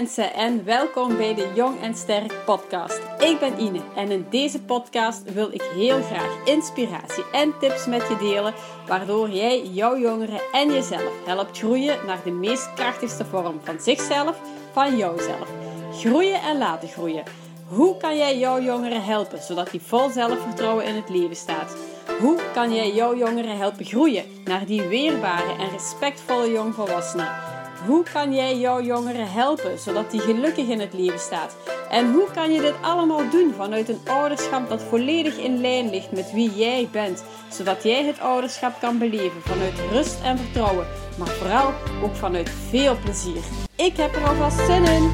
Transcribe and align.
mensen 0.00 0.34
en 0.34 0.64
welkom 0.64 1.16
bij 1.16 1.34
de 1.34 1.52
Jong 1.54 1.80
en 1.80 1.94
Sterk 1.94 2.32
podcast. 2.44 3.00
Ik 3.18 3.38
ben 3.40 3.60
Ine 3.60 3.80
en 3.96 4.10
in 4.10 4.26
deze 4.30 4.62
podcast 4.62 5.32
wil 5.32 5.48
ik 5.52 5.62
heel 5.62 6.02
graag 6.02 6.44
inspiratie 6.44 7.24
en 7.32 7.54
tips 7.58 7.86
met 7.86 8.08
je 8.08 8.16
delen, 8.16 8.54
waardoor 8.86 9.30
jij 9.30 9.66
jouw 9.66 9.98
jongeren 9.98 10.40
en 10.52 10.72
jezelf 10.72 11.12
helpt 11.26 11.58
groeien 11.58 12.06
naar 12.06 12.20
de 12.24 12.30
meest 12.30 12.74
krachtigste 12.74 13.24
vorm 13.24 13.60
van 13.62 13.80
zichzelf, 13.80 14.40
van 14.72 14.96
jouzelf. 14.96 15.48
Groeien 15.92 16.40
en 16.42 16.58
laten 16.58 16.88
groeien. 16.88 17.24
Hoe 17.68 17.96
kan 17.96 18.16
jij 18.16 18.38
jouw 18.38 18.60
jongeren 18.60 19.04
helpen 19.04 19.42
zodat 19.42 19.70
die 19.70 19.80
vol 19.80 20.10
zelfvertrouwen 20.10 20.84
in 20.84 20.94
het 20.94 21.08
leven 21.08 21.36
staat? 21.36 21.76
Hoe 22.20 22.38
kan 22.52 22.74
jij 22.74 22.92
jouw 22.92 23.16
jongeren 23.16 23.56
helpen 23.56 23.84
groeien 23.84 24.24
naar 24.44 24.66
die 24.66 24.82
weerbare 24.82 25.52
en 25.58 25.70
respectvolle 25.70 26.50
jongvolwassenen? 26.50 27.49
Hoe 27.86 28.04
kan 28.12 28.34
jij 28.34 28.58
jouw 28.58 28.82
jongeren 28.82 29.32
helpen 29.32 29.78
zodat 29.78 30.10
die 30.10 30.20
gelukkig 30.20 30.68
in 30.68 30.80
het 30.80 30.92
leven 30.92 31.18
staat? 31.18 31.56
En 31.90 32.12
hoe 32.12 32.30
kan 32.34 32.52
je 32.52 32.60
dit 32.60 32.74
allemaal 32.80 33.30
doen 33.30 33.52
vanuit 33.56 33.88
een 33.88 34.00
ouderschap 34.06 34.68
dat 34.68 34.82
volledig 34.82 35.36
in 35.36 35.60
lijn 35.60 35.90
ligt 35.90 36.12
met 36.12 36.32
wie 36.32 36.50
jij 36.54 36.88
bent, 36.92 37.24
zodat 37.48 37.82
jij 37.82 38.04
het 38.04 38.20
ouderschap 38.20 38.80
kan 38.80 38.98
beleven 38.98 39.42
vanuit 39.42 39.80
rust 39.90 40.22
en 40.22 40.38
vertrouwen, 40.38 40.86
maar 41.18 41.28
vooral 41.28 41.72
ook 42.02 42.14
vanuit 42.14 42.50
veel 42.68 42.96
plezier? 42.98 43.42
Ik 43.76 43.96
heb 43.96 44.14
er 44.14 44.28
alvast 44.28 44.66
zin 44.66 44.84
in! 44.84 45.10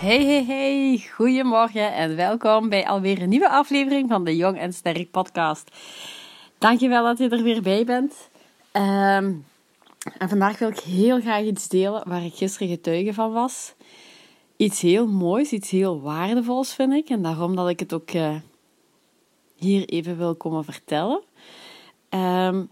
Hey, 0.00 0.24
hey, 0.24 0.44
hey, 0.44 1.04
goedemorgen 1.14 1.92
en 1.94 2.16
welkom 2.16 2.68
bij 2.68 2.86
alweer 2.86 3.22
een 3.22 3.28
nieuwe 3.28 3.48
aflevering 3.48 4.08
van 4.08 4.24
de 4.24 4.36
Jong 4.36 4.58
en 4.58 4.72
Sterk 4.72 5.10
podcast. 5.10 5.70
Dankjewel 6.62 7.04
dat 7.04 7.18
je 7.18 7.28
er 7.28 7.42
weer 7.42 7.62
bij 7.62 7.84
bent. 7.84 8.28
Ehm, 8.72 9.34
en 10.18 10.28
vandaag 10.28 10.58
wil 10.58 10.68
ik 10.68 10.78
heel 10.78 11.20
graag 11.20 11.42
iets 11.44 11.68
delen 11.68 12.08
waar 12.08 12.24
ik 12.24 12.34
gisteren 12.34 12.68
getuige 12.68 13.14
van 13.14 13.32
was. 13.32 13.74
Iets 14.56 14.80
heel 14.80 15.06
moois, 15.06 15.52
iets 15.52 15.70
heel 15.70 16.00
waardevols 16.00 16.74
vind 16.74 16.92
ik. 16.92 17.08
En 17.08 17.22
daarom 17.22 17.56
dat 17.56 17.68
ik 17.68 17.80
het 17.80 17.92
ook 17.92 18.12
uh, 18.12 18.36
hier 19.56 19.84
even 19.88 20.18
wil 20.18 20.34
komen 20.34 20.64
vertellen. 20.64 21.22
Um, 22.10 22.68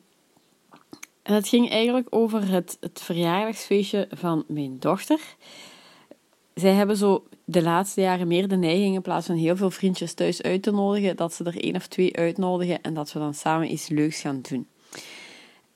en 1.23 1.35
het 1.35 1.49
ging 1.49 1.71
eigenlijk 1.71 2.07
over 2.11 2.49
het, 2.49 2.77
het 2.81 3.01
verjaardagsfeestje 3.03 4.09
van 4.11 4.45
mijn 4.47 4.79
dochter. 4.79 5.21
Zij 6.61 6.73
hebben 6.73 6.97
zo 6.97 7.25
de 7.45 7.63
laatste 7.63 8.01
jaren 8.01 8.29
meer 8.29 8.49
de 8.49 8.57
neiging 8.57 8.95
in 8.95 9.03
plaats 9.03 9.27
van 9.27 9.37
heel 9.37 9.57
veel 9.57 9.71
vriendjes 9.71 10.15
thuis 10.15 10.43
uit 10.43 10.63
te 10.63 10.71
nodigen, 10.71 11.17
dat 11.17 11.35
ze 11.35 11.45
er 11.45 11.63
één 11.63 11.77
of 11.77 11.87
twee 11.87 12.17
uitnodigen 12.17 12.83
en 12.83 12.95
dat 12.95 13.13
we 13.13 13.19
dan 13.19 13.35
samen 13.35 13.73
iets 13.73 13.89
leuks 13.89 14.21
gaan 14.21 14.41
doen. 14.49 14.67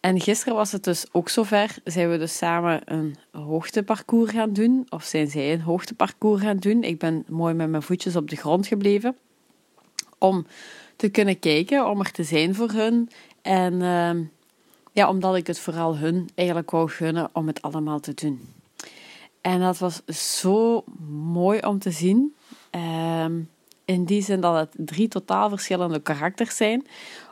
En 0.00 0.20
gisteren 0.20 0.55
was 0.55 0.72
het 0.72 0.84
dus 0.84 1.06
ook 1.12 1.28
zover. 1.28 1.77
Zijn 1.84 2.10
we 2.10 2.18
dus 2.18 2.36
samen 2.36 2.80
een 2.84 3.16
hoogteparcours 3.30 4.30
gaan 4.30 4.52
doen. 4.52 4.86
Of 4.88 5.05
zijn 5.05 5.30
zij 5.30 5.52
een 5.52 5.60
hoogteparcours 5.60 6.42
gaan 6.42 6.56
doen. 6.56 6.82
Ik 6.82 6.98
ben 6.98 7.24
mooi 7.28 7.55
met 7.55 7.68
mijn 7.68 7.82
voetjes 7.82 8.16
op 8.16 8.30
de 8.30 8.36
grond 8.36 8.66
gebleven. 8.66 9.16
Om 10.18 10.46
te 10.96 11.08
kunnen 11.08 11.38
kijken, 11.38 11.88
om 11.88 12.00
er 12.00 12.10
te 12.10 12.22
zijn 12.22 12.55
voor 12.55 12.70
hun. 12.70 13.10
En 13.42 13.72
uh, 13.74 14.27
ja, 14.92 15.08
omdat 15.08 15.36
ik 15.36 15.46
het 15.46 15.58
vooral 15.58 15.96
hun 15.96 16.28
eigenlijk 16.34 16.70
wou 16.70 16.90
gunnen 16.90 17.28
om 17.32 17.46
het 17.46 17.62
allemaal 17.62 18.00
te 18.00 18.14
doen. 18.14 18.53
En 19.44 19.60
dat 19.60 19.78
was 19.78 20.04
zo 20.04 20.84
mooi 21.10 21.60
om 21.60 21.78
te 21.78 21.90
zien. 21.90 22.34
Ehm, 22.70 23.40
in 23.84 24.04
die 24.04 24.22
zin 24.22 24.40
dat 24.40 24.56
het 24.56 24.86
drie 24.86 25.08
totaal 25.08 25.48
verschillende 25.48 26.00
karakters 26.00 26.56
zijn. 26.56 26.86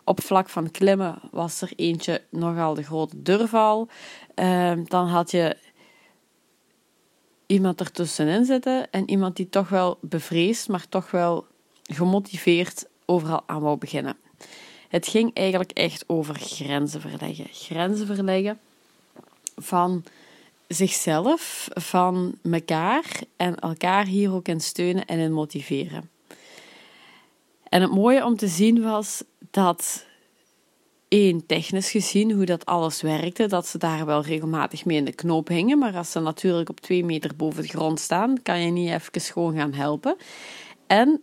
Op 0.05 0.22
vlak 0.22 0.48
van 0.48 0.70
klimmen 0.70 1.20
was 1.30 1.62
er 1.62 1.72
eentje 1.77 2.22
nogal 2.30 2.74
de 2.74 2.83
grote 2.83 3.22
durval. 3.22 3.89
Um, 4.34 4.89
dan 4.89 5.06
had 5.06 5.30
je 5.30 5.56
iemand 7.46 7.80
ertussenin 7.80 8.45
zitten 8.45 8.90
en 8.90 9.11
iemand 9.11 9.36
die 9.36 9.48
toch 9.48 9.68
wel 9.68 9.98
bevreesd, 10.01 10.68
maar 10.68 10.89
toch 10.89 11.11
wel 11.11 11.46
gemotiveerd 11.83 12.89
overal 13.05 13.42
aan 13.46 13.61
wou 13.61 13.78
beginnen. 13.78 14.17
Het 14.89 15.06
ging 15.06 15.34
eigenlijk 15.34 15.70
echt 15.70 16.05
over 16.06 16.34
grenzen 16.34 17.01
verleggen. 17.01 17.46
Grenzen 17.51 18.06
verleggen 18.06 18.61
van 19.56 20.05
zichzelf, 20.74 21.68
van 21.74 22.34
elkaar 22.50 23.05
en 23.36 23.56
elkaar 23.56 24.06
hier 24.06 24.34
ook 24.34 24.48
in 24.48 24.60
steunen 24.60 25.05
en 25.05 25.18
in 25.18 25.33
motiveren. 25.33 26.10
En 27.68 27.83
het 27.83 27.90
mooie 27.90 28.24
om 28.24 28.36
te 28.36 28.48
zien 28.48 28.83
was 28.83 29.24
dat 29.50 30.06
één, 31.08 31.46
technisch 31.46 31.90
gezien, 31.90 32.33
hoe 32.33 32.44
dat 32.44 32.66
alles 32.66 33.02
werkte, 33.02 33.46
dat 33.46 33.66
ze 33.66 33.78
daar 33.78 34.06
wel 34.06 34.22
regelmatig 34.22 34.84
mee 34.84 34.96
in 34.96 35.05
de 35.05 35.12
knoop 35.12 35.48
hingen. 35.48 35.78
Maar 35.78 35.96
als 35.96 36.10
ze 36.10 36.20
natuurlijk 36.20 36.68
op 36.68 36.80
twee 36.80 37.04
meter 37.04 37.36
boven 37.36 37.62
de 37.62 37.68
grond 37.68 38.00
staan, 38.00 38.42
kan 38.42 38.60
je 38.60 38.70
niet 38.70 38.90
even 38.90 39.20
gewoon 39.20 39.56
gaan 39.56 39.72
helpen. 39.72 40.16
En 40.86 41.22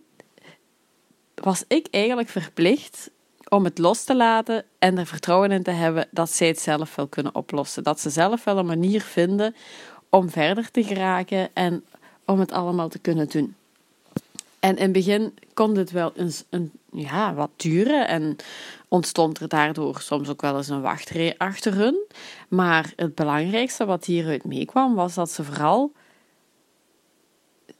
was 1.34 1.64
ik 1.68 1.86
eigenlijk 1.90 2.28
verplicht 2.28 3.10
om 3.50 3.64
het 3.64 3.78
los 3.78 4.04
te 4.04 4.16
laten 4.16 4.64
en 4.78 4.98
er 4.98 5.06
vertrouwen 5.06 5.50
in 5.50 5.62
te 5.62 5.70
hebben 5.70 6.08
dat 6.10 6.30
zij 6.30 6.46
het 6.46 6.60
zelf 6.60 6.94
wel 6.94 7.06
kunnen 7.06 7.34
oplossen. 7.34 7.82
Dat 7.82 8.00
ze 8.00 8.10
zelf 8.10 8.44
wel 8.44 8.58
een 8.58 8.66
manier 8.66 9.00
vinden 9.00 9.54
om 10.08 10.30
verder 10.30 10.70
te 10.70 10.84
geraken 10.84 11.48
en 11.54 11.84
om 12.26 12.40
het 12.40 12.52
allemaal 12.52 12.88
te 12.88 12.98
kunnen 12.98 13.28
doen. 13.28 13.54
En 14.60 14.76
in 14.76 14.82
het 14.82 14.92
begin 14.92 15.34
kon 15.54 15.74
dit 15.74 15.90
wel 15.90 16.12
eens 16.16 16.44
een, 16.50 16.72
ja, 16.92 17.34
wat 17.34 17.50
duren 17.56 18.08
en 18.08 18.36
ontstond 18.88 19.40
er 19.40 19.48
daardoor 19.48 20.00
soms 20.00 20.28
ook 20.28 20.40
wel 20.40 20.56
eens 20.56 20.68
een 20.68 20.80
wachtrij 20.80 21.34
achter 21.38 21.74
hun. 21.74 22.06
Maar 22.48 22.92
het 22.96 23.14
belangrijkste 23.14 23.84
wat 23.84 24.04
hieruit 24.04 24.44
meekwam 24.44 24.94
was 24.94 25.14
dat 25.14 25.30
ze 25.30 25.44
vooral 25.44 25.92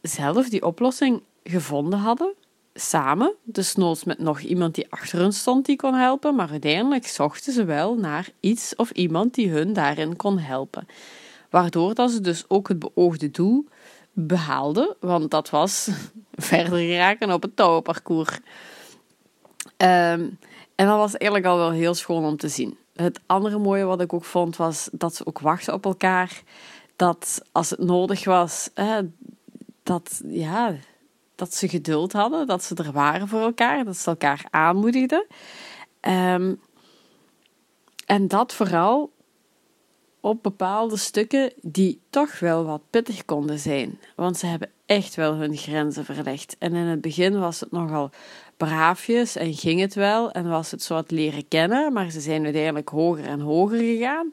zelf 0.03 0.49
die 0.49 0.65
oplossing 0.65 1.23
gevonden 1.45 1.99
hadden 1.99 2.35
samen, 2.81 3.35
dus 3.43 3.75
noods 3.75 4.05
met 4.05 4.19
nog 4.19 4.41
iemand 4.41 4.75
die 4.75 4.87
achter 4.91 5.19
hun 5.19 5.33
stond 5.33 5.67
die 5.67 5.77
kon 5.77 5.95
helpen, 5.95 6.35
maar 6.35 6.51
uiteindelijk 6.51 7.07
zochten 7.07 7.53
ze 7.53 7.65
wel 7.65 7.95
naar 7.95 8.29
iets 8.41 8.77
of 8.77 8.91
iemand 8.91 9.35
die 9.35 9.51
hun 9.51 9.73
daarin 9.73 10.17
kon 10.17 10.39
helpen. 10.39 10.87
Waardoor 11.51 11.95
dat 11.95 12.11
ze 12.11 12.21
dus 12.21 12.45
ook 12.49 12.69
het 12.69 12.79
beoogde 12.79 13.31
doel 13.31 13.67
behaalden, 14.13 14.97
want 15.01 15.31
dat 15.31 15.51
was 15.51 15.89
verder 16.33 16.79
geraken 16.79 17.33
op 17.33 17.43
het 17.43 17.57
touwenparcours. 17.57 18.39
Um, 19.77 20.39
en 20.75 20.87
dat 20.87 20.97
was 20.97 21.17
eigenlijk 21.17 21.51
al 21.51 21.57
wel 21.57 21.71
heel 21.71 21.95
schoon 21.95 22.25
om 22.25 22.37
te 22.37 22.49
zien. 22.49 22.79
Het 22.95 23.21
andere 23.27 23.59
mooie 23.59 23.85
wat 23.85 24.01
ik 24.01 24.13
ook 24.13 24.25
vond 24.25 24.57
was 24.57 24.89
dat 24.93 25.15
ze 25.15 25.27
ook 25.27 25.39
wachten 25.39 25.75
op 25.75 25.85
elkaar. 25.85 26.43
Dat 26.97 27.43
als 27.53 27.71
het 27.71 27.81
nodig 27.81 28.25
was, 28.25 28.71
dat 29.83 30.23
ja, 30.27 30.75
dat 31.41 31.55
ze 31.55 31.69
geduld 31.69 32.13
hadden, 32.13 32.47
dat 32.47 32.65
ze 32.65 32.75
er 32.75 32.93
waren 32.93 33.29
voor 33.29 33.41
elkaar, 33.41 33.85
dat 33.85 33.97
ze 33.97 34.11
elkaar 34.11 34.45
aanmoedigden. 34.51 35.27
Ehm, 36.01 36.55
en 38.07 38.29
dat 38.29 38.55
vooral 38.55 39.11
op 40.21 40.43
bepaalde 40.43 40.97
stukken 40.97 41.53
die 41.63 42.01
toch 42.11 42.39
wel 42.39 42.65
wat 42.65 42.83
pittig 42.91 43.25
konden 43.25 43.59
zijn. 43.59 43.99
Want 44.17 44.37
ze 44.37 44.47
hebben 44.47 44.71
echt 44.87 45.15
wel 45.15 45.35
hun 45.35 45.57
grenzen 45.57 46.05
verlegd. 46.05 46.57
En 46.59 46.75
in 46.75 46.87
het 46.87 47.01
begin 47.01 47.39
was 47.39 47.61
het 47.61 47.71
nogal 47.71 48.11
braafjes 48.57 49.37
en 49.37 49.55
ging 49.55 49.81
het 49.81 49.95
wel 49.95 50.33
en 50.33 50.49
was 50.49 50.71
het 50.71 50.83
zo 50.83 50.95
wat 50.95 51.11
leren 51.11 51.49
kennen, 51.49 51.93
maar 51.93 52.11
ze 52.11 52.21
zijn 52.21 52.45
uiteindelijk 52.45 52.89
hoger 52.89 53.25
en 53.25 53.41
hoger 53.41 53.79
gegaan. 53.79 54.29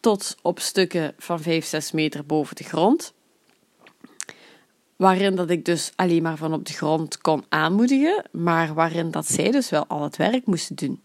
Tot 0.00 0.36
op 0.42 0.60
stukken 0.60 1.14
van 1.18 1.40
5, 1.40 1.64
6 1.64 1.92
meter 1.92 2.26
boven 2.26 2.56
de 2.56 2.64
grond 2.64 3.12
waarin 4.98 5.34
dat 5.34 5.50
ik 5.50 5.64
dus 5.64 5.92
alleen 5.96 6.22
maar 6.22 6.36
van 6.36 6.52
op 6.52 6.66
de 6.66 6.72
grond 6.72 7.18
kon 7.18 7.44
aanmoedigen, 7.48 8.24
maar 8.32 8.74
waarin 8.74 9.10
dat 9.10 9.26
zij 9.26 9.50
dus 9.50 9.70
wel 9.70 9.86
al 9.86 10.02
het 10.02 10.16
werk 10.16 10.46
moesten 10.46 10.76
doen. 10.76 11.00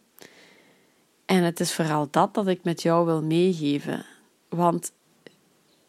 En 1.25 1.43
het 1.43 1.59
is 1.59 1.73
vooral 1.73 2.07
dat 2.11 2.33
dat 2.33 2.47
ik 2.47 2.63
met 2.63 2.81
jou 2.81 3.05
wil 3.05 3.21
meegeven. 3.21 4.05
Want 4.49 4.91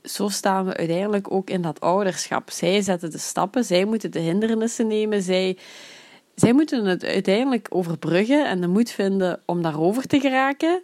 zo 0.03 0.29
staan 0.29 0.65
we 0.65 0.77
uiteindelijk 0.77 1.33
ook 1.33 1.51
in 1.51 1.63
dat 1.63 1.81
ouderschap. 1.81 2.51
Zij 2.51 2.83
zetten 2.83 3.11
de 3.11 3.19
stappen, 3.19 3.65
zij 3.65 3.85
moeten 3.85 4.11
de 4.11 4.19
hindernissen 4.19 4.87
nemen, 4.87 5.23
zij, 5.23 5.59
zij 6.35 6.53
moeten 6.53 6.85
het 6.85 7.05
uiteindelijk 7.05 7.67
overbruggen 7.71 8.47
en 8.47 8.61
de 8.61 8.69
moed 8.69 8.91
vinden 8.91 9.41
om 9.47 9.63
daarover 9.63 10.07
te 10.07 10.21
geraken. 10.21 10.83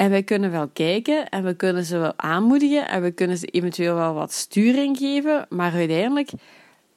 En 0.00 0.10
wij 0.10 0.22
kunnen 0.22 0.50
wel 0.50 0.68
kijken 0.68 1.28
en 1.28 1.44
we 1.44 1.54
kunnen 1.54 1.84
ze 1.84 1.98
wel 1.98 2.12
aanmoedigen 2.16 2.88
en 2.88 3.02
we 3.02 3.10
kunnen 3.10 3.38
ze 3.38 3.46
eventueel 3.46 3.94
wel 3.94 4.14
wat 4.14 4.32
sturing 4.32 4.98
geven, 4.98 5.46
maar 5.48 5.72
uiteindelijk 5.72 6.30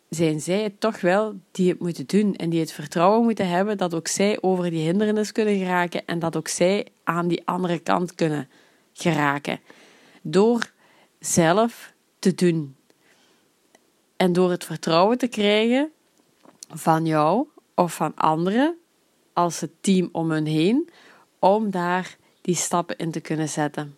zijn 0.10 0.42
zij 0.42 0.64
het 0.64 0.80
toch 0.80 1.02
wel 1.02 1.40
die 1.52 1.70
het 1.70 1.80
moeten 1.80 2.06
doen 2.06 2.36
en 2.36 2.50
die 2.50 2.60
het 2.60 2.72
vertrouwen 2.72 3.24
moeten 3.24 3.50
hebben 3.50 3.78
dat 3.78 3.94
ook 3.94 4.08
zij 4.08 4.38
over 4.42 4.70
die 4.70 4.86
hindernis 4.86 5.32
kunnen 5.32 5.58
geraken 5.58 6.06
en 6.06 6.20
dat 6.20 6.36
ook 6.36 6.48
zij 6.48 6.88
aan 7.04 7.28
die 7.28 7.42
andere 7.46 7.80
kant 7.80 8.16
kunnen 8.16 8.50
geraken. 8.94 9.60
Door 10.22 10.72
zelf 11.20 11.94
te 12.20 12.36
doen. 12.36 12.76
En 14.18 14.34
door 14.34 14.52
het 14.52 14.64
vertrouwen 14.64 15.18
te 15.18 15.28
krijgen 15.28 15.92
van 16.70 17.06
jou 17.06 17.48
of 17.76 17.96
van 17.96 18.16
anderen 18.16 18.78
als 19.34 19.60
het 19.60 19.72
team 19.82 20.10
om 20.12 20.32
hen 20.32 20.46
heen, 20.46 20.90
om 21.40 21.72
daar 21.72 22.22
die 22.44 22.56
stappen 22.56 22.98
in 22.98 23.12
te 23.12 23.20
kunnen 23.20 23.50
zetten. 23.50 23.98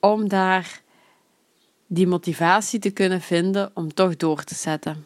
Om 0.00 0.28
daar 0.28 0.80
die 1.86 2.06
motivatie 2.06 2.78
te 2.78 2.90
kunnen 2.90 3.20
vinden 3.20 3.70
om 3.74 3.94
toch 3.94 4.16
door 4.16 4.44
te 4.44 4.54
zetten. 4.54 5.04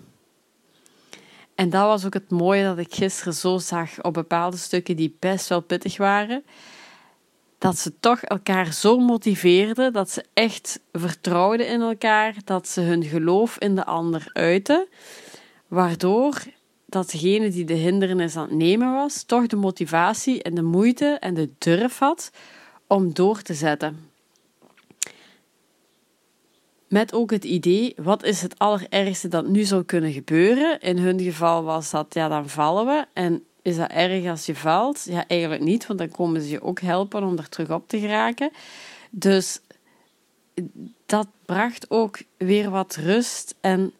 En 1.54 1.70
dat 1.70 1.86
was 1.86 2.04
ook 2.04 2.14
het 2.14 2.30
mooie 2.30 2.64
dat 2.64 2.78
ik 2.78 2.94
gisteren 2.94 3.34
zo 3.34 3.58
zag 3.58 4.02
op 4.02 4.14
bepaalde 4.14 4.56
stukken 4.56 4.96
die 4.96 5.16
best 5.18 5.48
wel 5.48 5.60
pittig 5.60 5.96
waren. 5.96 6.44
Dat 7.58 7.78
ze 7.78 7.92
toch 8.00 8.20
elkaar 8.20 8.72
zo 8.72 8.98
motiveerden, 8.98 9.92
dat 9.92 10.10
ze 10.10 10.24
echt 10.32 10.80
vertrouwden 10.92 11.68
in 11.68 11.80
elkaar, 11.80 12.34
dat 12.44 12.68
ze 12.68 12.80
hun 12.80 13.04
geloof 13.04 13.58
in 13.58 13.74
de 13.74 13.84
ander 13.84 14.30
uiten, 14.32 14.86
waardoor 15.68 16.42
dat 16.92 17.10
degene 17.10 17.50
die 17.50 17.64
de 17.64 17.74
hindernis 17.74 18.36
aan 18.36 18.48
het 18.48 18.56
nemen 18.56 18.92
was, 18.92 19.22
toch 19.22 19.46
de 19.46 19.56
motivatie 19.56 20.42
en 20.42 20.54
de 20.54 20.62
moeite 20.62 21.16
en 21.20 21.34
de 21.34 21.50
durf 21.58 21.98
had 21.98 22.30
om 22.86 23.14
door 23.14 23.42
te 23.42 23.54
zetten. 23.54 24.10
Met 26.88 27.12
ook 27.12 27.30
het 27.30 27.44
idee, 27.44 27.94
wat 27.96 28.24
is 28.24 28.42
het 28.42 28.58
allerergste 28.58 29.28
dat 29.28 29.46
nu 29.46 29.62
zou 29.62 29.82
kunnen 29.82 30.12
gebeuren? 30.12 30.80
In 30.80 30.98
hun 30.98 31.20
geval 31.20 31.62
was 31.62 31.90
dat, 31.90 32.14
ja, 32.14 32.28
dan 32.28 32.48
vallen 32.48 32.86
we. 32.86 33.06
En 33.12 33.44
is 33.62 33.76
dat 33.76 33.90
erg 33.90 34.26
als 34.26 34.46
je 34.46 34.54
valt? 34.54 35.04
Ja, 35.04 35.26
eigenlijk 35.26 35.62
niet, 35.62 35.86
want 35.86 35.98
dan 35.98 36.10
komen 36.10 36.42
ze 36.42 36.48
je 36.48 36.62
ook 36.62 36.80
helpen 36.80 37.22
om 37.22 37.38
er 37.38 37.48
terug 37.48 37.70
op 37.70 37.88
te 37.88 37.98
geraken. 37.98 38.50
Dus 39.10 39.60
dat 41.06 41.26
bracht 41.44 41.90
ook 41.90 42.22
weer 42.36 42.70
wat 42.70 42.94
rust. 42.94 43.54
En 43.60 43.92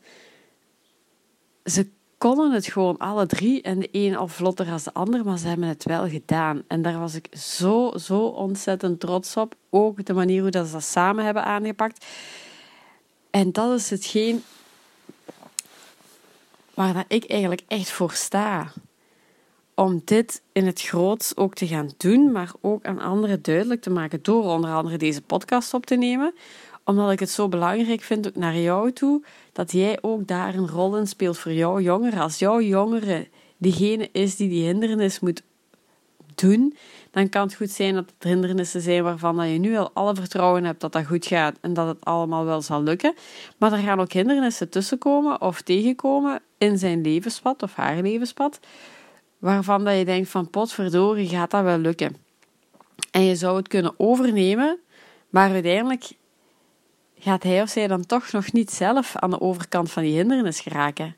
ze 1.65 1.87
konden 2.23 2.53
het 2.53 2.67
gewoon 2.67 2.99
alle 2.99 3.27
drie. 3.27 3.63
En 3.63 3.79
de 3.79 3.89
een 3.93 4.17
al 4.17 4.29
vlotter 4.29 4.71
als 4.71 4.83
de 4.83 4.93
ander, 4.93 5.25
maar 5.25 5.39
ze 5.39 5.49
hebben 5.49 5.69
het 5.69 5.85
wel 5.85 6.09
gedaan. 6.09 6.63
En 6.67 6.83
daar 6.83 6.99
was 6.99 7.15
ik 7.15 7.29
zo, 7.37 7.93
zo 7.97 8.19
ontzettend 8.25 9.01
trots 9.01 9.37
op. 9.37 9.55
Ook 9.71 10.05
de 10.05 10.13
manier 10.13 10.41
hoe 10.43 10.51
dat 10.51 10.67
ze 10.67 10.73
dat 10.73 10.83
samen 10.83 11.25
hebben 11.25 11.45
aangepakt. 11.45 12.07
En 13.31 13.53
dat 13.53 13.79
is 13.79 13.91
hetgeen 13.91 14.45
waar 16.75 17.05
ik 17.09 17.25
eigenlijk 17.25 17.63
echt 17.69 17.91
voor 17.91 18.13
sta. 18.13 18.73
Om 19.75 20.03
dit 20.05 20.43
in 20.53 20.67
het 20.67 20.81
groots 20.81 21.37
ook 21.37 21.55
te 21.55 21.67
gaan 21.67 21.91
doen, 21.97 22.33
maar 22.33 22.53
ook 22.61 22.85
aan 22.85 23.01
anderen 23.01 23.43
duidelijk 23.43 23.83
te 23.83 23.91
maken 23.91 24.23
door 24.23 24.45
onder 24.45 24.71
andere 24.71 24.97
deze 24.97 25.23
podcast 25.23 25.75
op 25.75 25.87
te 25.87 25.97
nemen. 25.97 26.35
Omdat 26.85 27.13
ik 27.13 27.21
het 27.21 27.31
zo 27.31 27.49
belangrijk 27.49 28.01
vind, 28.01 28.27
ook 28.27 28.37
naar 28.37 28.57
jou 28.57 28.93
toe, 28.93 29.23
dat 29.53 29.73
jij 29.73 29.99
ook 30.01 30.27
daar 30.27 30.55
een 30.55 30.69
rol 30.69 30.97
in 30.97 31.07
speelt 31.07 31.39
voor 31.39 31.53
jouw 31.53 31.81
jongeren. 31.81 32.21
Als 32.21 32.39
jouw 32.39 32.61
jongere 32.61 33.29
diegene 33.57 34.09
is 34.13 34.37
die 34.37 34.49
die 34.49 34.67
hindernis 34.67 35.21
moet 35.21 35.43
doen, 36.35 36.77
dan 37.11 37.29
kan 37.29 37.43
het 37.43 37.55
goed 37.55 37.71
zijn 37.71 37.95
dat 37.95 38.05
het 38.19 38.29
hindernissen 38.29 38.81
zijn 38.81 39.03
waarvan 39.03 39.49
je 39.49 39.59
nu 39.59 39.77
al 39.77 39.91
alle 39.93 40.15
vertrouwen 40.15 40.65
hebt 40.65 40.81
dat 40.81 40.93
dat 40.93 41.07
goed 41.07 41.27
gaat 41.27 41.57
en 41.61 41.73
dat 41.73 41.87
het 41.87 42.05
allemaal 42.05 42.45
wel 42.45 42.63
zal 42.63 42.83
lukken. 42.83 43.15
Maar 43.59 43.73
er 43.73 43.79
gaan 43.79 44.01
ook 44.01 44.13
hindernissen 44.13 44.69
tussenkomen 44.69 45.41
of 45.41 45.61
tegenkomen 45.61 46.41
in 46.59 46.79
zijn 46.79 47.03
levenspad 47.03 47.63
of 47.63 47.75
haar 47.75 48.03
levenspad, 48.03 48.61
waarvan 49.39 49.85
dat 49.85 49.99
je 49.99 50.05
denkt 50.05 50.29
van 50.29 50.51
potverdorie 50.51 51.29
gaat 51.29 51.51
dat 51.51 51.63
wel 51.63 51.79
lukken. 51.79 52.17
En 53.11 53.23
je 53.23 53.37
zou 53.37 53.57
het 53.57 53.69
kunnen 53.69 53.95
overnemen, 53.97 54.79
maar 55.31 55.51
uiteindelijk 55.51 56.11
gaat 57.23 57.43
hij 57.43 57.63
of 57.63 57.69
zij 57.69 57.87
dan 57.87 58.07
toch 58.07 58.33
nog 58.33 58.53
niet 58.53 58.71
zelf 58.71 59.17
aan 59.17 59.31
de 59.31 59.41
overkant 59.41 59.91
van 59.91 60.03
die 60.03 60.17
hindernis 60.17 60.61
geraken. 60.61 61.17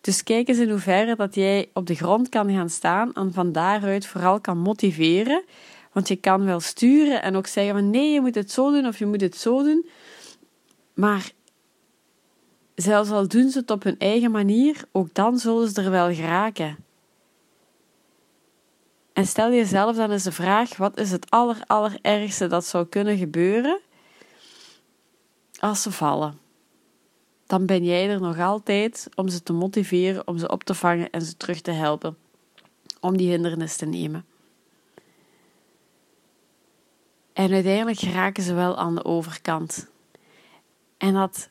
Dus 0.00 0.22
kijk 0.22 0.48
eens 0.48 0.58
in 0.58 0.70
hoeverre 0.70 1.16
dat 1.16 1.34
jij 1.34 1.70
op 1.72 1.86
de 1.86 1.94
grond 1.94 2.28
kan 2.28 2.52
gaan 2.52 2.70
staan 2.70 3.12
en 3.12 3.32
van 3.32 3.52
daaruit 3.52 4.06
vooral 4.06 4.40
kan 4.40 4.58
motiveren. 4.58 5.44
Want 5.92 6.08
je 6.08 6.16
kan 6.16 6.44
wel 6.44 6.60
sturen 6.60 7.22
en 7.22 7.36
ook 7.36 7.46
zeggen 7.46 7.74
van 7.74 7.90
nee, 7.90 8.12
je 8.12 8.20
moet 8.20 8.34
het 8.34 8.50
zo 8.50 8.70
doen 8.70 8.86
of 8.86 8.98
je 8.98 9.06
moet 9.06 9.20
het 9.20 9.36
zo 9.36 9.62
doen. 9.62 9.88
Maar 10.94 11.30
zelfs 12.74 13.10
al 13.10 13.28
doen 13.28 13.50
ze 13.50 13.58
het 13.58 13.70
op 13.70 13.82
hun 13.82 13.98
eigen 13.98 14.30
manier, 14.30 14.84
ook 14.92 15.14
dan 15.14 15.38
zullen 15.38 15.68
ze 15.68 15.82
er 15.82 15.90
wel 15.90 16.14
geraken. 16.14 16.76
En 19.12 19.26
stel 19.26 19.52
jezelf 19.52 19.96
dan 19.96 20.10
eens 20.10 20.22
de 20.22 20.32
vraag: 20.32 20.76
wat 20.76 20.98
is 20.98 21.10
het 21.10 21.30
aller, 21.30 21.62
allerergste 21.66 22.46
dat 22.46 22.64
zou 22.64 22.86
kunnen 22.86 23.16
gebeuren 23.16 23.80
als 25.58 25.82
ze 25.82 25.90
vallen? 25.90 26.38
dan 27.46 27.66
ben 27.66 27.84
jij 27.84 28.08
er 28.08 28.20
nog 28.20 28.38
altijd 28.40 29.08
om 29.14 29.28
ze 29.28 29.42
te 29.42 29.52
motiveren, 29.52 30.26
om 30.26 30.38
ze 30.38 30.48
op 30.48 30.64
te 30.64 30.74
vangen 30.74 31.10
en 31.10 31.22
ze 31.22 31.36
terug 31.36 31.60
te 31.60 31.70
helpen. 31.70 32.16
Om 33.00 33.16
die 33.16 33.30
hindernis 33.30 33.76
te 33.76 33.86
nemen. 33.86 34.24
En 37.32 37.52
uiteindelijk 37.52 38.00
raken 38.00 38.42
ze 38.42 38.54
wel 38.54 38.76
aan 38.76 38.94
de 38.94 39.04
overkant. 39.04 39.88
En 40.96 41.14
dat 41.14 41.48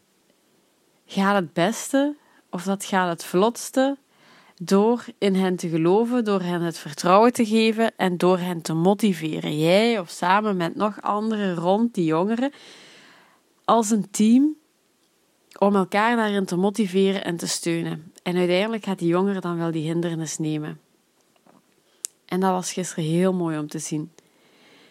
gaat 1.06 1.36
het 1.36 1.54
beste 1.54 2.16
of 2.50 2.64
dat 2.64 2.86
gaat 2.86 3.10
het 3.10 3.26
vlotste 3.26 3.98
door 4.62 5.06
in 5.18 5.36
hen 5.36 5.56
te 5.56 5.70
geloven, 5.70 6.24
door 6.24 6.42
hen 6.42 6.62
het 6.62 6.78
vertrouwen 6.78 7.34
te 7.34 7.46
geven 7.46 7.96
en 7.98 8.18
door 8.18 8.38
hen 8.38 8.62
te 8.62 8.74
motiveren. 8.74 9.60
Jij 9.60 10.00
of 10.00 10.10
samen 10.10 10.58
met 10.58 10.76
nog 10.76 11.02
anderen 11.02 11.56
rond 11.56 11.94
die 11.94 12.06
jongeren 12.06 12.52
als 13.66 13.90
een 13.90 14.10
team 14.12 14.56
om 15.60 15.76
elkaar 15.76 16.16
daarin 16.16 16.46
te 16.46 16.56
motiveren 16.56 17.24
en 17.24 17.38
te 17.38 17.48
steunen. 17.48 18.12
En 18.24 18.38
uiteindelijk 18.38 18.86
gaat 18.86 19.00
die 19.00 19.08
jongere 19.08 19.40
dan 19.40 19.58
wel 19.58 19.72
die 19.72 19.88
hindernis 19.88 20.38
nemen. 20.38 20.80
En 22.26 22.40
dat 22.40 22.52
was 22.52 22.74
gisteren 22.74 23.04
heel 23.04 23.34
mooi 23.34 23.58
om 23.58 23.68
te 23.68 23.80
zien. 23.80 24.12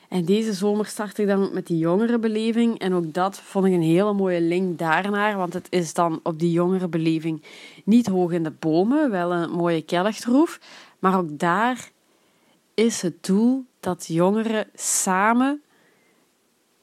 En 0.09 0.25
deze 0.25 0.53
zomer 0.53 0.87
start 0.87 1.19
ik 1.19 1.27
dan 1.27 1.43
ook 1.43 1.53
met 1.53 1.67
die 1.67 1.79
jongerenbeleving. 1.79 2.79
En 2.79 2.95
ook 2.95 3.13
dat 3.13 3.41
vond 3.41 3.67
ik 3.67 3.73
een 3.73 3.83
hele 3.83 4.13
mooie 4.13 4.41
link 4.41 4.79
daarnaar. 4.79 5.37
Want 5.37 5.53
het 5.53 5.67
is 5.71 5.95
dan 5.95 6.21
op 6.23 6.39
die 6.39 6.51
jongerenbeleving 6.51 7.43
niet 7.85 8.07
hoog 8.07 8.33
in 8.33 8.43
de 8.43 8.51
bomen, 8.51 9.11
wel 9.11 9.33
een 9.33 9.51
mooie 9.51 9.83
kelchtroef. 9.83 10.61
Maar 10.99 11.19
ook 11.19 11.39
daar 11.39 11.91
is 12.75 13.03
het 13.03 13.25
doel 13.25 13.65
dat 13.81 14.07
jongeren 14.07 14.67
samen 14.75 15.63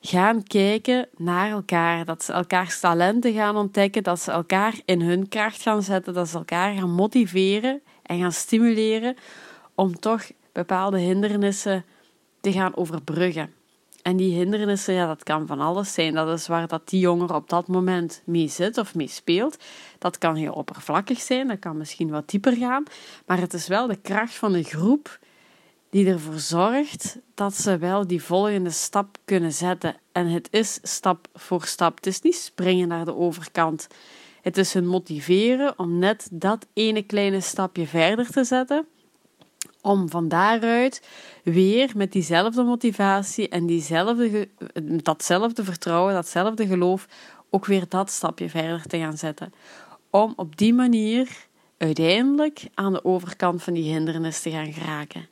gaan 0.02 0.44
kijken 0.44 1.08
naar 1.18 1.50
elkaar. 1.50 2.06
Dat 2.06 2.24
ze 2.24 2.34
elkaars 2.34 2.80
talenten 2.80 3.34
gaan 3.34 3.56
ontdekken, 3.56 4.04
dat 4.04 4.20
ze 4.20 4.32
elkaar 4.32 4.80
in 4.86 5.02
hun 5.02 5.28
kracht 5.28 5.62
gaan 5.62 5.84
zetten, 5.84 6.14
dat 6.14 6.30
ze 6.30 6.38
elkaar 6.38 6.74
gaan 6.74 6.92
motiveren 6.92 7.82
en 8.04 8.20
gaan 8.20 8.32
stimuleren 8.32 9.16
om 9.76 10.00
toch 10.00 10.32
bepaalde 10.52 11.00
hindernissen 11.00 11.86
te 12.42 12.52
gaan 12.52 12.76
overbruggen. 12.76 13.54
En 14.02 14.18
die 14.18 14.36
hindernissen, 14.36 14.94
ja, 14.94 15.08
dat 15.08 15.24
kan 15.24 15.48
van 15.48 15.60
alles 15.60 15.94
zijn. 15.94 16.14
Dat 16.14 16.40
is 16.40 16.48
waar 16.48 16.68
dat 16.68 16.90
die 16.90 17.00
jonger 17.00 17.34
op 17.34 17.50
dat 17.50 17.68
moment 17.68 18.22
mee 18.26 18.48
zit 18.48 18.78
of 18.78 18.96
mee 18.96 19.08
speelt. 19.08 19.64
Dat 20.00 20.18
kan 20.18 20.36
heel 20.36 20.54
oppervlakkig 20.54 21.20
zijn, 21.20 21.48
dat 21.48 21.60
kan 21.60 21.78
misschien 21.78 22.10
wat 22.10 22.30
dieper 22.30 22.56
gaan. 22.56 22.84
Maar 23.26 23.40
het 23.40 23.54
is 23.54 23.68
wel 23.68 23.88
de 23.88 23.96
kracht 24.02 24.36
van 24.36 24.54
een 24.54 24.64
groep 24.64 25.20
die 25.92 26.08
ervoor 26.08 26.40
zorgt 26.40 27.18
dat 27.34 27.56
ze 27.56 27.78
wel 27.78 28.08
die 28.08 28.24
volgende 28.24 28.70
stap 28.70 29.18
kunnen 29.26 29.52
zetten. 29.52 29.96
En 30.12 30.28
het 30.28 30.48
is 30.52 30.80
stap 30.82 31.28
voor 31.34 31.66
stap. 31.66 31.96
Het 31.96 32.06
is 32.06 32.22
niet 32.22 32.36
springen 32.36 32.88
naar 32.88 33.06
de 33.06 33.16
overkant. 33.16 33.88
Het 34.42 34.58
is 34.58 34.74
hun 34.74 34.88
motiveren 34.88 35.80
om 35.80 36.00
net 36.00 36.28
dat 36.32 36.68
ene 36.74 37.02
kleine 37.02 37.42
stapje 37.42 37.88
verder 37.88 38.32
te 38.32 38.44
zetten. 38.44 38.86
Om 39.82 40.10
van 40.10 40.28
daaruit 40.28 41.08
weer 41.44 41.92
met 41.96 42.12
diezelfde 42.12 42.64
motivatie 42.64 43.50
en 43.50 43.66
diezelfde, 43.66 44.48
datzelfde 45.04 45.64
vertrouwen, 45.64 46.14
datzelfde 46.14 46.68
geloof, 46.68 47.08
ook 47.50 47.66
weer 47.66 47.86
dat 47.90 48.10
stapje 48.10 48.50
verder 48.50 48.88
te 48.88 48.98
gaan 48.98 49.18
zetten. 49.18 49.54
Om 50.10 50.34
op 50.36 50.58
die 50.58 50.74
manier 50.74 51.48
uiteindelijk 51.78 52.68
aan 52.74 52.94
de 52.94 53.06
overkant 53.06 53.64
van 53.64 53.74
die 53.74 53.94
hindernis 53.94 54.42
te 54.42 54.50
gaan 54.50 54.74
geraken. 54.74 55.31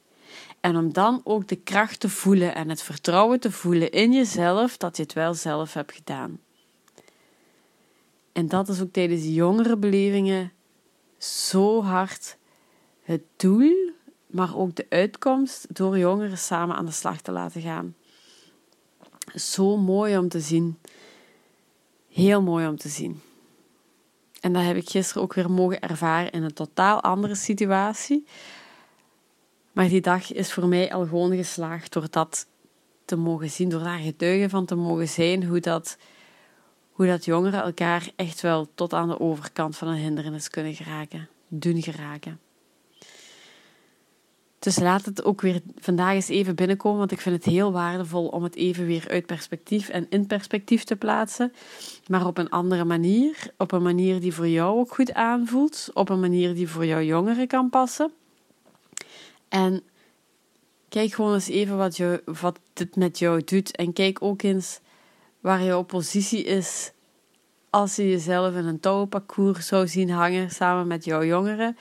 En 0.61 0.75
om 0.75 0.93
dan 0.93 1.21
ook 1.23 1.47
de 1.47 1.55
kracht 1.55 1.99
te 1.99 2.09
voelen 2.09 2.55
en 2.55 2.69
het 2.69 2.81
vertrouwen 2.81 3.39
te 3.39 3.51
voelen 3.51 3.91
in 3.91 4.13
jezelf 4.13 4.77
dat 4.77 4.97
je 4.97 5.03
het 5.03 5.13
wel 5.13 5.33
zelf 5.33 5.73
hebt 5.73 5.91
gedaan. 5.91 6.39
En 8.31 8.47
dat 8.47 8.69
is 8.69 8.81
ook 8.81 8.91
tijdens 8.91 9.25
jongere 9.25 9.77
belevingen 9.77 10.51
zo 11.17 11.83
hard 11.83 12.37
het 13.03 13.21
doel, 13.35 13.91
maar 14.27 14.57
ook 14.57 14.75
de 14.75 14.85
uitkomst 14.89 15.75
door 15.75 15.97
jongeren 15.97 16.37
samen 16.37 16.75
aan 16.75 16.85
de 16.85 16.91
slag 16.91 17.21
te 17.21 17.31
laten 17.31 17.61
gaan. 17.61 17.95
Zo 19.35 19.77
mooi 19.77 20.17
om 20.17 20.29
te 20.29 20.39
zien. 20.39 20.79
Heel 22.09 22.41
mooi 22.41 22.67
om 22.67 22.77
te 22.77 22.89
zien. 22.89 23.21
En 24.41 24.53
dat 24.53 24.63
heb 24.63 24.75
ik 24.75 24.89
gisteren 24.89 25.23
ook 25.23 25.33
weer 25.33 25.51
mogen 25.51 25.81
ervaren 25.81 26.31
in 26.31 26.43
een 26.43 26.53
totaal 26.53 27.01
andere 27.01 27.35
situatie. 27.35 28.25
Maar 29.79 29.89
die 29.89 30.01
dag 30.01 30.31
is 30.31 30.53
voor 30.53 30.67
mij 30.67 30.91
al 30.93 31.05
gewoon 31.05 31.35
geslaagd 31.35 31.93
door 31.93 32.07
dat 32.09 32.47
te 33.05 33.15
mogen 33.15 33.49
zien, 33.49 33.69
door 33.69 33.83
daar 33.83 33.99
getuige 33.99 34.49
van 34.49 34.65
te 34.65 34.75
mogen 34.75 35.07
zijn, 35.07 35.45
hoe 35.45 35.59
dat, 35.59 35.97
hoe 36.91 37.05
dat 37.05 37.25
jongeren 37.25 37.63
elkaar 37.63 38.11
echt 38.15 38.41
wel 38.41 38.69
tot 38.75 38.93
aan 38.93 39.07
de 39.07 39.19
overkant 39.19 39.77
van 39.77 39.87
een 39.87 39.97
hindernis 39.97 40.49
kunnen 40.49 40.73
geraken, 40.73 41.29
doen 41.47 41.81
geraken. 41.81 42.39
Dus 44.59 44.79
laat 44.79 45.05
het 45.05 45.23
ook 45.23 45.41
weer 45.41 45.61
vandaag 45.75 46.13
eens 46.13 46.29
even 46.29 46.55
binnenkomen, 46.55 46.99
want 46.99 47.11
ik 47.11 47.21
vind 47.21 47.35
het 47.35 47.53
heel 47.53 47.71
waardevol 47.71 48.27
om 48.27 48.43
het 48.43 48.55
even 48.55 48.85
weer 48.85 49.05
uit 49.09 49.25
perspectief 49.25 49.89
en 49.89 50.07
in 50.09 50.27
perspectief 50.27 50.83
te 50.83 50.95
plaatsen. 50.95 51.53
Maar 52.07 52.25
op 52.25 52.37
een 52.37 52.49
andere 52.49 52.83
manier, 52.85 53.51
op 53.57 53.71
een 53.71 53.83
manier 53.83 54.19
die 54.19 54.33
voor 54.33 54.47
jou 54.47 54.79
ook 54.79 54.93
goed 54.93 55.13
aanvoelt, 55.13 55.89
op 55.93 56.09
een 56.09 56.19
manier 56.19 56.53
die 56.53 56.69
voor 56.69 56.85
jouw 56.85 57.01
jongeren 57.01 57.47
kan 57.47 57.69
passen. 57.69 58.11
En 59.49 59.83
kijk 60.89 61.13
gewoon 61.13 61.33
eens 61.33 61.47
even 61.47 61.77
wat, 61.77 61.97
je, 61.97 62.21
wat 62.25 62.59
dit 62.73 62.95
met 62.95 63.19
jou 63.19 63.43
doet. 63.43 63.75
En 63.75 63.93
kijk 63.93 64.21
ook 64.21 64.41
eens 64.41 64.79
waar 65.39 65.63
jouw 65.63 65.81
positie 65.81 66.43
is 66.43 66.91
als 67.69 67.95
je 67.95 68.09
jezelf 68.09 68.55
in 68.55 68.65
een 68.65 68.79
touwparcours 68.79 69.67
zou 69.67 69.87
zien 69.87 70.09
hangen 70.09 70.49
samen 70.49 70.87
met 70.87 71.05
jouw 71.05 71.23
jongeren. 71.23 71.77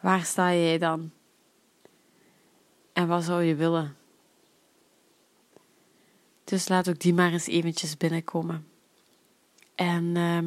Waar 0.00 0.24
sta 0.24 0.54
jij 0.54 0.78
dan? 0.78 1.10
En 2.92 3.08
wat 3.08 3.24
zou 3.24 3.42
je 3.42 3.54
willen? 3.54 3.96
Dus 6.44 6.68
laat 6.68 6.88
ook 6.88 7.00
die 7.00 7.14
maar 7.14 7.32
eens 7.32 7.46
eventjes 7.46 7.96
binnenkomen. 7.96 8.66
En 9.74 10.04
uh, 10.16 10.38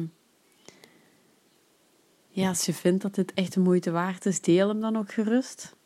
ja, 2.28 2.48
als 2.48 2.64
je 2.64 2.74
vindt 2.74 3.02
dat 3.02 3.14
dit 3.14 3.34
echt 3.34 3.52
de 3.52 3.60
moeite 3.60 3.90
waard 3.90 4.26
is, 4.26 4.40
deel 4.40 4.68
hem 4.68 4.80
dan 4.80 4.96
ook 4.96 5.12
gerust. 5.12 5.76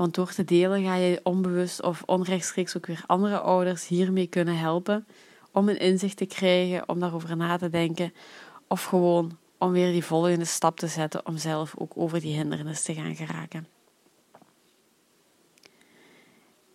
Want 0.00 0.14
door 0.14 0.32
te 0.32 0.44
delen 0.44 0.82
ga 0.82 0.94
je 0.94 1.20
onbewust 1.22 1.82
of 1.82 2.02
onrechtstreeks 2.06 2.76
ook 2.76 2.86
weer 2.86 3.02
andere 3.06 3.38
ouders 3.38 3.88
hiermee 3.88 4.26
kunnen 4.26 4.58
helpen 4.58 5.06
om 5.52 5.68
een 5.68 5.78
inzicht 5.78 6.16
te 6.16 6.26
krijgen, 6.26 6.88
om 6.88 7.00
daarover 7.00 7.36
na 7.36 7.56
te 7.56 7.68
denken, 7.68 8.12
of 8.68 8.84
gewoon 8.84 9.38
om 9.58 9.72
weer 9.72 9.92
die 9.92 10.04
volgende 10.04 10.44
stap 10.44 10.78
te 10.78 10.86
zetten 10.86 11.26
om 11.26 11.36
zelf 11.36 11.74
ook 11.78 11.92
over 11.96 12.20
die 12.20 12.36
hindernis 12.36 12.82
te 12.82 12.94
gaan 12.94 13.16
geraken. 13.16 13.66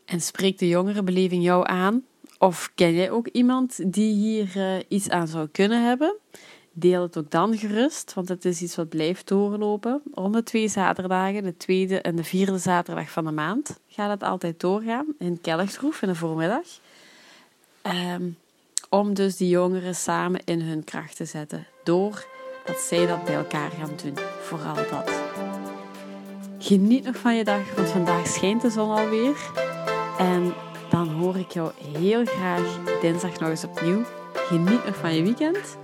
En 0.05 0.21
spreekt 0.21 0.59
de 0.59 0.67
jongerenbeleving 0.67 1.43
jou 1.43 1.67
aan? 1.67 2.03
Of 2.37 2.71
ken 2.75 2.93
jij 2.93 3.11
ook 3.11 3.27
iemand 3.27 3.93
die 3.93 4.13
hier 4.13 4.57
uh, 4.57 4.83
iets 4.87 5.09
aan 5.09 5.27
zou 5.27 5.47
kunnen 5.47 5.87
hebben? 5.87 6.15
Deel 6.77 7.01
het 7.01 7.17
ook 7.17 7.31
dan 7.31 7.57
gerust, 7.57 8.13
want 8.13 8.29
het 8.29 8.45
is 8.45 8.61
iets 8.61 8.75
wat 8.75 8.89
blijft 8.89 9.27
doorlopen. 9.27 10.01
Om 10.13 10.31
de 10.31 10.43
twee 10.43 10.67
zaterdagen, 10.67 11.43
de 11.43 11.57
tweede 11.57 12.01
en 12.01 12.15
de 12.15 12.23
vierde 12.23 12.57
zaterdag 12.57 13.09
van 13.09 13.25
de 13.25 13.31
maand, 13.31 13.79
gaat 13.87 14.09
het 14.09 14.23
altijd 14.23 14.59
doorgaan 14.59 15.05
in 15.19 15.41
Kellersgroef 15.41 16.01
in 16.01 16.07
de 16.07 16.15
voormiddag. 16.15 16.65
Um, 17.83 18.37
om 18.89 19.13
dus 19.13 19.37
die 19.37 19.49
jongeren 19.49 19.95
samen 19.95 20.41
in 20.45 20.61
hun 20.61 20.83
kracht 20.83 21.15
te 21.15 21.25
zetten, 21.25 21.67
door 21.83 22.25
dat 22.65 22.79
zij 22.79 23.05
dat 23.05 23.25
bij 23.25 23.35
elkaar 23.35 23.71
gaan 23.71 23.95
doen. 24.03 24.17
Vooral 24.41 24.75
dat. 24.75 25.11
Geniet 26.59 27.03
nog 27.03 27.17
van 27.17 27.35
je 27.35 27.43
dag, 27.43 27.75
want 27.75 27.87
vandaag 27.87 28.27
schijnt 28.27 28.61
de 28.61 28.69
zon 28.69 28.89
alweer. 28.89 29.51
En 30.17 30.53
dan 30.89 31.07
hoor 31.07 31.37
ik 31.37 31.51
jou 31.51 31.71
heel 31.97 32.25
graag 32.25 32.79
dinsdag 33.01 33.39
nog 33.39 33.49
eens 33.49 33.63
opnieuw. 33.63 34.03
Geniet 34.33 34.85
nog 34.85 34.95
van 34.95 35.15
je 35.15 35.23
weekend. 35.23 35.77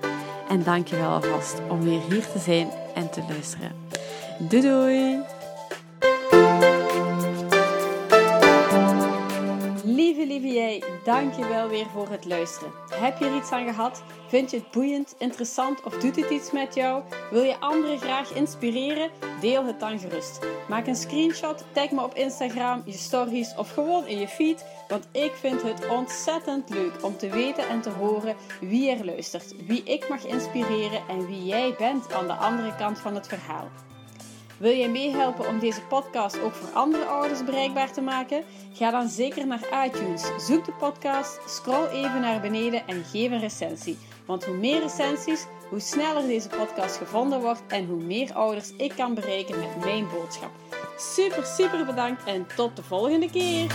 En 0.51 0.63
dank 0.63 0.87
je 0.87 0.95
wel 0.95 1.09
alvast 1.09 1.61
om 1.69 1.81
weer 1.81 2.01
hier 2.09 2.27
te 2.31 2.39
zijn 2.39 2.69
en 2.95 3.09
te 3.09 3.21
luisteren. 3.29 3.71
Doei 4.39 4.61
doei! 4.61 5.40
Jij, 11.11 11.23
dank 11.23 11.33
je 11.33 11.47
wel 11.47 11.69
weer 11.69 11.85
voor 11.93 12.09
het 12.09 12.25
luisteren. 12.25 12.71
Heb 12.93 13.17
je 13.19 13.25
er 13.25 13.35
iets 13.35 13.51
aan 13.51 13.65
gehad? 13.65 14.03
Vind 14.27 14.51
je 14.51 14.57
het 14.57 14.71
boeiend, 14.71 15.15
interessant 15.17 15.83
of 15.83 15.97
doet 15.97 16.15
het 16.15 16.29
iets 16.29 16.51
met 16.51 16.75
jou? 16.75 17.03
Wil 17.31 17.43
je 17.43 17.59
anderen 17.59 17.99
graag 17.99 18.33
inspireren? 18.33 19.09
Deel 19.41 19.65
het 19.65 19.79
dan 19.79 19.99
gerust. 19.99 20.39
Maak 20.69 20.87
een 20.87 20.95
screenshot, 20.95 21.63
tag 21.71 21.91
me 21.91 22.03
op 22.03 22.15
Instagram, 22.15 22.81
je 22.85 22.91
stories 22.91 23.55
of 23.55 23.73
gewoon 23.73 24.07
in 24.07 24.19
je 24.19 24.27
feed. 24.27 24.65
Want 24.87 25.07
ik 25.11 25.31
vind 25.31 25.61
het 25.61 25.89
ontzettend 25.89 26.69
leuk 26.69 27.03
om 27.03 27.17
te 27.17 27.29
weten 27.29 27.69
en 27.69 27.81
te 27.81 27.89
horen 27.89 28.35
wie 28.59 28.91
er 28.91 29.05
luistert, 29.05 29.65
wie 29.65 29.83
ik 29.83 30.09
mag 30.09 30.25
inspireren 30.25 31.01
en 31.09 31.27
wie 31.27 31.45
jij 31.45 31.75
bent 31.77 32.13
aan 32.13 32.27
de 32.27 32.33
andere 32.33 32.75
kant 32.75 32.99
van 32.99 33.15
het 33.15 33.27
verhaal. 33.27 33.69
Wil 34.61 34.75
jij 34.75 34.89
meehelpen 34.89 35.47
om 35.47 35.59
deze 35.59 35.81
podcast 35.81 36.41
ook 36.41 36.53
voor 36.53 36.69
andere 36.73 37.05
ouders 37.05 37.43
bereikbaar 37.43 37.91
te 37.91 38.01
maken? 38.01 38.43
Ga 38.73 38.91
dan 38.91 39.07
zeker 39.07 39.47
naar 39.47 39.85
iTunes. 39.85 40.23
Zoek 40.47 40.65
de 40.65 40.71
podcast, 40.71 41.39
scroll 41.49 41.87
even 41.87 42.21
naar 42.21 42.41
beneden 42.41 42.87
en 42.87 43.03
geef 43.03 43.31
een 43.31 43.39
recensie. 43.39 43.97
Want 44.25 44.45
hoe 44.45 44.55
meer 44.55 44.81
recensies, 44.81 45.45
hoe 45.69 45.79
sneller 45.79 46.27
deze 46.27 46.49
podcast 46.49 46.97
gevonden 46.97 47.41
wordt 47.41 47.61
en 47.67 47.87
hoe 47.87 48.01
meer 48.03 48.33
ouders 48.33 48.73
ik 48.77 48.93
kan 48.95 49.13
bereiken 49.13 49.59
met 49.59 49.83
mijn 49.85 50.07
boodschap. 50.13 50.51
Super, 50.97 51.45
super 51.45 51.85
bedankt 51.85 52.23
en 52.23 52.47
tot 52.55 52.75
de 52.75 52.83
volgende 52.83 53.29
keer! 53.29 53.67